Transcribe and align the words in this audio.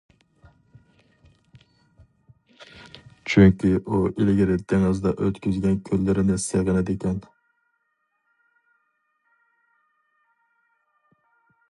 چۈنكى 3.33 3.73
ئۇ 3.81 3.99
ئىلگىرى 4.07 4.57
دېڭىزدا 4.73 5.13
ئۆتكۈزگەن 5.27 5.77
كۈنلىرىنى 5.91 6.39
سېغىنىدىكەن. 6.47 7.23